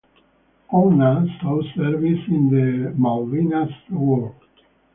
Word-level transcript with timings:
"Olna" 0.71 1.27
saw 1.39 1.61
service 1.75 2.27
in 2.27 2.49
the 2.49 2.91
Falklands 2.99 3.71
War. 3.91 4.33